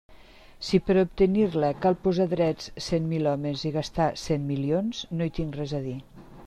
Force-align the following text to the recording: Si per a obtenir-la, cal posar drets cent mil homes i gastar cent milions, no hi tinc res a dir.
Si 0.67 0.77
per 0.85 0.95
a 0.95 1.03
obtenir-la, 1.07 1.69
cal 1.83 1.97
posar 2.07 2.27
drets 2.33 2.73
cent 2.87 3.07
mil 3.13 3.31
homes 3.35 3.67
i 3.71 3.75
gastar 3.79 4.09
cent 4.27 4.53
milions, 4.53 5.05
no 5.21 5.29
hi 5.31 5.37
tinc 5.41 5.61
res 5.63 5.81
a 5.83 5.87
dir. 5.91 5.99